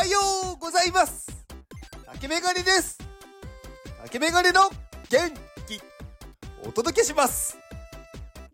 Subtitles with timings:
[0.00, 0.18] はよ
[0.54, 1.28] うございます。
[2.06, 2.96] 竹メガネです。
[4.02, 4.70] 竹メガネの
[5.10, 5.30] 元
[5.68, 5.78] 気。
[6.66, 7.54] お届けします。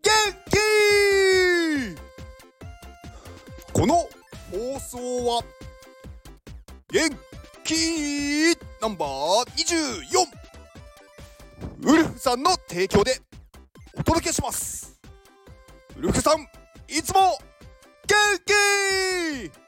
[0.03, 0.11] 元
[0.49, 0.57] 気！
[3.71, 3.95] この
[4.51, 5.41] 放送は
[6.91, 7.17] 元
[7.63, 10.27] 気ナンバー24
[11.89, 13.21] ウルフさんの提供で
[13.97, 14.99] お届けします。
[15.95, 16.45] ウルフさん
[16.89, 17.39] いつも
[18.05, 19.66] 元気！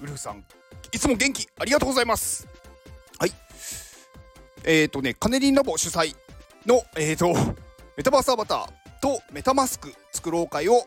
[0.00, 0.44] ウルフさん
[0.92, 2.46] いつも元気ありがとうございます。
[3.18, 3.32] はい。
[4.64, 6.14] えっ、ー、とねカネリンラボ主催
[6.66, 7.34] のえっ、ー、と
[7.96, 8.66] メタバースアバター
[9.00, 10.82] とメタマスク作ろう会を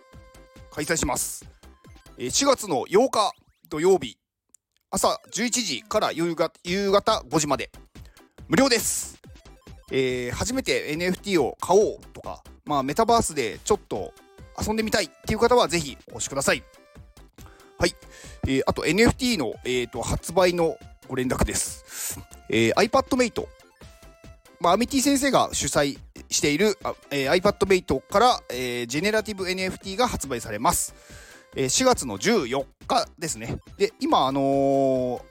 [0.72, 1.46] 開催します。
[2.18, 3.34] 4月の8日
[3.70, 4.18] 土曜日
[4.92, 7.72] 朝11時から夕方夕方5時まで。
[8.48, 9.22] 無料です。
[9.92, 14.12] えー、初めて NFT を買おうとか、まあ、メタバースでちょっと
[14.60, 16.64] 遊んでみたいっていう方はぜひお越しください。
[17.80, 17.96] はい。
[18.44, 20.78] えー、あと NFT の、えーと、発売の
[21.08, 22.20] ご連絡です。
[22.50, 23.48] えー、iPadMate。
[24.60, 25.98] まあ、アミティ先生が主催
[26.30, 26.78] している、
[27.10, 30.94] えー、iPadMate から、えー、ジェネラティブ NFT が発売されます。
[31.56, 33.60] えー、4月の14日ですね。
[33.78, 35.22] で、今、あのー、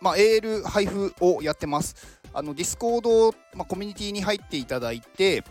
[0.00, 1.94] まあ、 AL 配布をやってます。
[2.32, 5.44] あのディスコード、まあ、コミュニティに入っていただいて、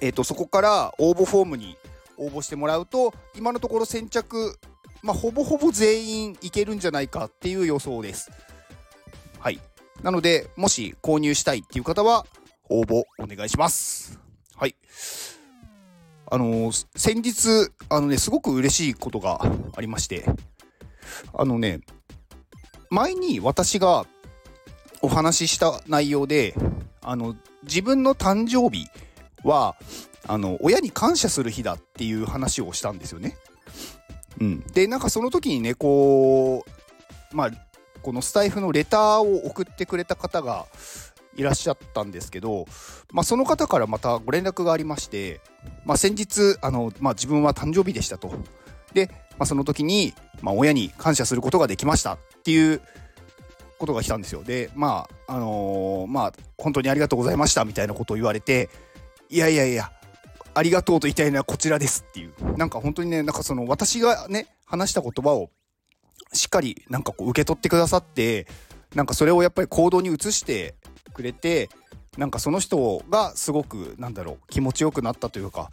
[0.00, 1.76] えーと、そこから応募フォームに
[2.16, 4.58] 応募してもらうと今のところ先着、
[5.02, 8.30] まあ、ほぼほぼ全員いけるんじゃないかっていう予想です。
[9.38, 9.60] はい。
[10.02, 12.26] なので、もし購入したいっていう方は
[12.68, 14.20] 応募お願いします。
[14.56, 14.74] はい。
[16.30, 19.40] あのー、先日、あのね、すごく嬉しいことが
[19.74, 20.24] ありまして、
[21.32, 21.80] あのね、
[22.90, 24.06] 前に私が
[25.02, 26.54] お話しした内容で
[27.02, 28.86] あの自分の誕生日
[29.44, 29.76] は
[30.26, 33.36] あの親に感謝する日だっていう話をしたんですよね。
[34.40, 36.64] うん、でなんかその時にねこ
[37.32, 37.50] うまあ
[38.02, 40.66] このスタイフのレターを送ってくれた方が
[41.36, 42.66] いらっしゃったんですけど、
[43.12, 45.40] まあ、その方からまたご連絡がありまして、
[45.84, 48.32] まあ、先日あの、まあ、自分は誕生日でしたと。
[48.92, 52.80] で、まあ、その時に、まあ、親に感謝することができましたっていう
[53.78, 54.42] ことが来たんですよ。
[54.42, 58.68] で、まあ、あのー、まあ、本当にありがとうございましたみたいなことを言われて、
[59.30, 59.92] いやいやいや、
[60.58, 65.50] ありがとうと言いたいのはこちらですっていう、なんか本当にね、なんかその私がね、話した言葉を
[66.32, 68.48] しっかりなんかこう受け取ってくださって、
[68.94, 70.74] なんかそれをやっぱり行動に移して
[71.14, 71.68] くれて、
[72.16, 75.70] なんかその人がすごくなんだろう気持ちよくなったというか、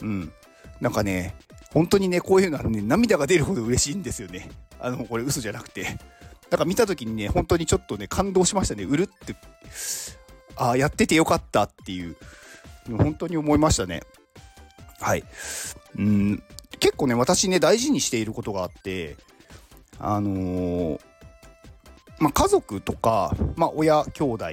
[0.00, 0.32] うん、
[0.80, 1.36] なんかね、
[1.74, 4.48] 本当にね、こういうのはね、涙が出るほど嬉しいんですよね。
[4.80, 5.98] あの、これ嘘じゃなくて。
[6.48, 8.84] だか見た時にね、本当にちょっとね、感動しましたね。
[8.84, 9.36] うるって、
[10.56, 12.16] ああ、やっててよかったっていう、
[12.94, 14.02] 本当に思いましたね。
[15.00, 15.24] はい。
[15.98, 16.42] うん、
[16.78, 19.16] 結構ね、私ね、大事にしていることがあって、
[19.98, 21.00] あのー、
[22.18, 24.44] まあ、家族とか、まあ、親、兄弟、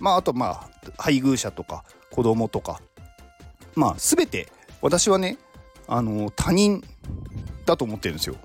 [0.00, 2.80] まあ、あと、まあ、配偶者とか、子供とか、
[3.74, 4.48] まあ、すべて、
[4.80, 5.38] 私はね、
[5.86, 6.82] あのー、他人
[7.64, 8.36] だと思ってるんですよ。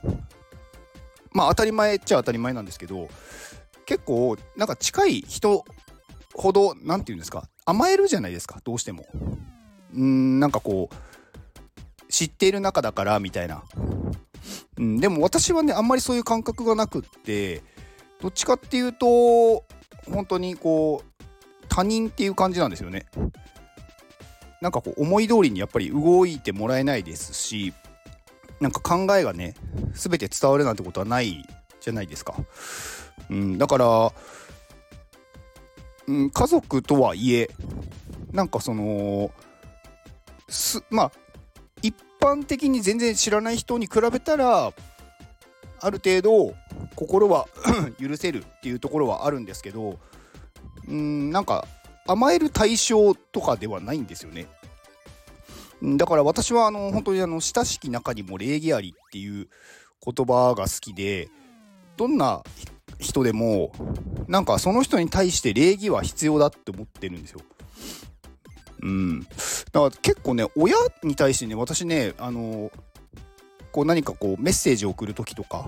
[1.34, 3.10] まあ当たり前っちゃ当たり前なんですけど
[3.86, 5.66] 結構なんか近い人
[6.34, 9.06] ほど何て言うんですか甘えるじゃないですかどうしても。
[9.94, 13.64] うんなんかこう知っている仲だからみたいな、
[14.78, 17.62] うん、でも私はねあんまりそういう感覚がなくって
[18.22, 19.66] どっちかっていうと
[20.10, 21.24] 本当にこう
[21.68, 23.06] 他人っていう感じなんですよね。
[24.62, 27.74] なんかこう思い通りにやっぱり動いてもらえないですし
[28.60, 29.56] なんか考えがね
[29.94, 31.44] 全て伝わるなんてことはない
[31.82, 32.36] じゃないですか。
[33.30, 34.14] うん、だから、
[36.08, 37.50] うん、家族とはいえ
[38.32, 39.32] なんかその
[40.50, 41.12] すまあ
[41.82, 44.74] 一般的に全然知らない人に比べたら
[45.84, 46.54] ある程度
[46.96, 47.48] 心は
[48.00, 50.00] 許せるっていうところはあるんですけど
[50.88, 51.68] うんなんか
[52.08, 54.48] 甘える対象とかではないんですよね。
[55.84, 59.48] だから私はあの本当にあの親しき中にも礼儀ありっていう
[60.04, 61.30] 言葉が好きで
[61.98, 62.44] どんな
[63.02, 63.74] 人でも
[64.28, 67.42] なんかその人に対して礼儀は必要だって思ってるんですよ。
[68.84, 69.36] うん、だか
[69.74, 72.72] ら結構ね親に対してね私ねあの
[73.72, 75.66] こう何かこうメッセージを送る時とか、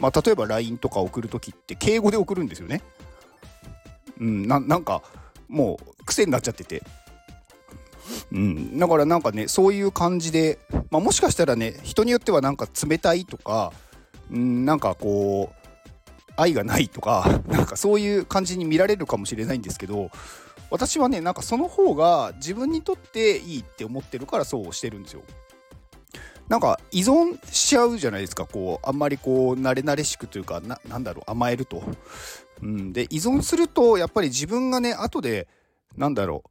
[0.00, 2.82] まあ、例えば LINE とか送る時って敬語で送るんですよね。
[4.18, 5.02] うん、なんか
[5.48, 6.82] もう癖になっちゃってて。
[8.32, 10.58] うん、だからなんかねそういう感じで、
[10.90, 13.72] まあ、もしかしたらね人によってはなんか冷たいとか、
[14.30, 15.63] うん、なんかこう
[16.36, 20.10] 愛がないとか なんかそういう感じに見られるかもしれないんですけど
[20.70, 25.22] 私はねなんかその方が自分にとっていいって思ってるからそうしてるんですよ。
[26.48, 31.82] なんか依存しちゃうじゃないですかこうあんまりこう慣れ慣れしくというかななんだろう甘えると。
[32.62, 35.48] うん、で依存するとやっぱり自分がね後で
[35.96, 36.50] なんだろう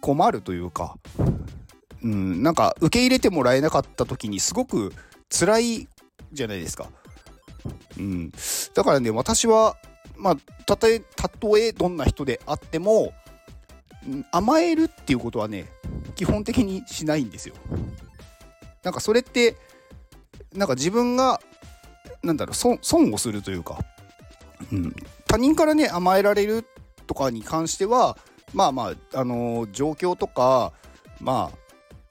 [0.00, 0.96] 困るというか、
[2.02, 4.92] うん、なんか受け入れてもらえなかった時にすごく
[5.30, 5.88] 辛い
[6.32, 6.90] じゃないですか。
[7.98, 8.32] うん、
[8.74, 9.76] だからね私は
[10.16, 13.12] まあたとえたとえどんな人であっても
[14.30, 15.66] 甘えるっていうことはね
[16.14, 17.54] 基本的にしないんですよ。
[18.82, 19.56] なんかそれって
[20.52, 21.40] なんか自分が
[22.22, 22.78] なんだろう損
[23.12, 23.78] をするというか、
[24.72, 24.94] うん、
[25.26, 26.64] 他人からね甘えられる
[27.06, 28.16] とかに関しては
[28.52, 30.72] まあまあ、あのー、状況とか
[31.20, 31.58] まあ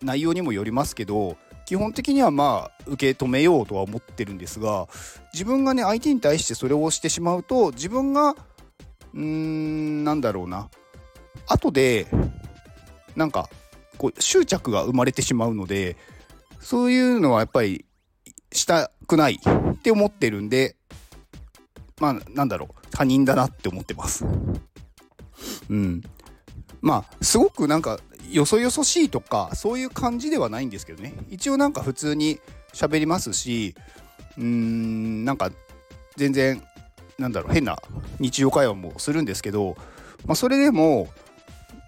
[0.01, 4.88] 内容にもよりますけど基本的にはまあ受け止めようとは思ってるんですが
[5.33, 10.69] 自分がね相手に対してそれをしてしまうと自分がうーんなんだろうな
[11.48, 12.07] 後で
[13.15, 13.50] なんか
[13.98, 15.98] こう執着が生まれてしまうので
[16.60, 17.86] そういうのはやっぱり
[18.51, 20.75] したくないって思ってるんで
[22.00, 24.25] まあなんだろう他人だなって思ってます。
[25.69, 26.01] うん。
[26.81, 28.00] まあすごくなんか
[28.31, 31.13] よそよそしいとかそういう感じではないんですけどね。
[31.29, 32.39] 一応なんか普通に
[32.73, 33.75] 喋りますし
[34.37, 35.51] うーんなんか
[36.15, 36.63] 全然
[37.17, 37.77] なんだろう変な
[38.19, 39.75] 日常会話もするんですけど、
[40.25, 41.09] まあ、それでも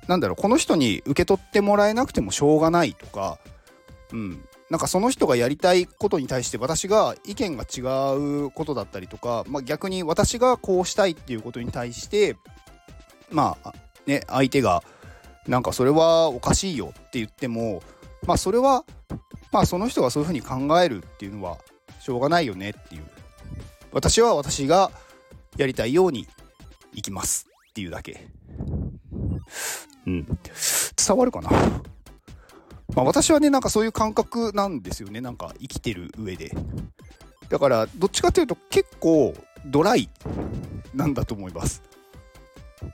[0.07, 3.39] なんだろうこの人に受け取ってもらえなくてもしょうがないとか、
[4.13, 7.81] うん、なんかその人がやりたいことに対して私が意見が違
[8.45, 12.35] うことだったりとか、まあ、逆に私がこうしたいっていうことに対して
[13.31, 13.73] まあ
[14.05, 14.83] ね相手が
[15.47, 17.83] なんかそれはおかしいよって言っても
[18.25, 18.83] まあそれは
[19.51, 21.57] まあその人がそういうふうに考えるっていうのは
[21.99, 23.03] しょうがないよねっていう。
[23.91, 24.91] 私は私が
[25.57, 26.27] やりたいように
[26.93, 28.27] いきますっていうだけ。
[30.05, 30.25] うん。
[30.25, 31.49] 伝わるかな？
[32.93, 35.21] まあ私はねなんかそういう感覚なんですよね。
[35.21, 36.51] なんか生きてる上で。
[37.49, 39.33] だからどっちかというと結構
[39.67, 40.09] ドライ
[40.93, 41.81] なんだと思います。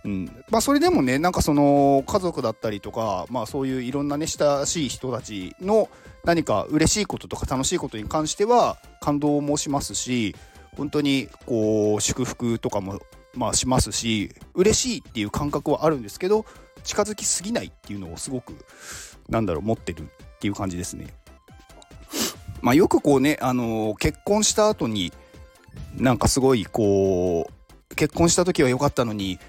[0.05, 5.89] うんまあ、それでもねなんかその家族だったりとか、まあ、そういういろんなね親しい人たちの
[6.23, 10.35] 何か嬉しいこととか楽しいことに関しては感動もしますし
[10.77, 13.01] 本当にこう祝福とかも
[13.33, 16.45] まあしますし嬉しいっていう感覚はあるんですけど
[16.83, 18.53] 近づきすぎないっていうのをすごく
[19.29, 20.05] なんだろう持ってるっ
[20.39, 21.07] ていう感じですね。
[22.61, 25.11] まあ、よくこうね、あのー、結婚した後に
[25.95, 29.39] なんかすごいこう結婚した時は良かったのに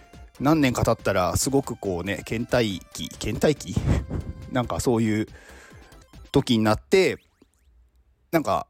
[0.42, 3.74] 何年か経ったらすごくこうね倦怠期倦怠期？
[4.50, 5.28] なんかそういう
[6.32, 7.18] 時になって
[8.32, 8.66] なんか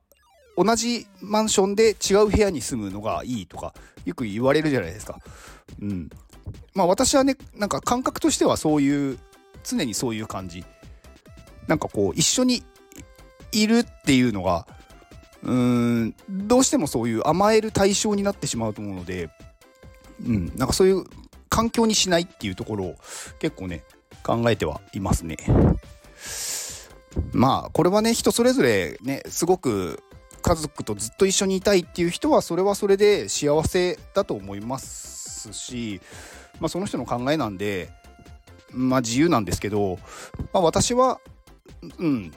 [0.56, 3.74] 同じマンションで違う部屋に住むのがいいとか
[4.04, 5.18] よく言われるじゃないですか。
[5.80, 6.10] うん。
[6.74, 9.18] まあ私はねなんか感覚としてはそういう
[9.64, 10.64] 常にそういう感じ。
[11.68, 12.62] なんかこう一緒に
[13.52, 14.66] いるっていうのが
[15.42, 19.30] うーんどうしてもそういう甘える対象になってしまうと思うので、
[20.26, 21.04] うん、なんかそういう
[21.52, 22.94] 環境にしないっていうところを
[23.38, 23.84] 結構ね
[24.22, 25.36] 考えてはいますね。
[27.32, 30.02] まあこれはね人それぞれねすごく
[30.40, 36.00] 家族とずっと一緒にいたいっていう人はそれはそれで幸せだと思いますし、
[36.58, 37.90] まあ、その人の考えなんで
[38.70, 39.98] まあ自由なんですけど、
[40.54, 41.20] まあ、私は
[41.98, 42.32] うん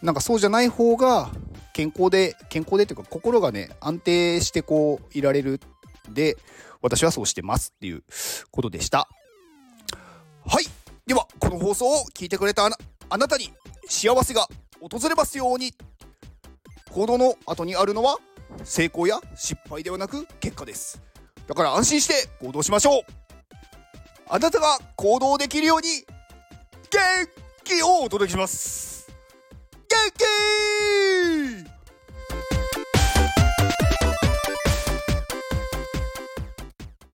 [0.00, 1.30] なんかそうじゃない方が
[1.72, 5.60] 健康で健康でというか心がね安定してこういられる
[6.14, 6.36] で
[6.82, 8.02] 私はそうしてますっていう
[8.50, 9.08] ことでした。
[10.46, 10.64] はい。
[11.06, 12.66] では、この放送を聞いてくれた
[13.10, 13.52] あなたに
[13.88, 14.48] 幸せが
[14.80, 15.72] 訪れますように。
[16.90, 18.16] 行動の後にあるのは
[18.64, 21.00] 成功や失敗ではなく結果です。
[21.46, 23.02] だから安心して行動しましょう。
[24.28, 25.88] あなたが行動できるように
[26.90, 27.00] 元
[27.64, 29.10] 気をお届けします。
[29.88, 29.96] 元
[31.64, 31.77] 気